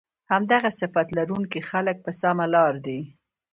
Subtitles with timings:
[0.31, 2.99] همدغه صفت لرونکي خلک په سمه لار دي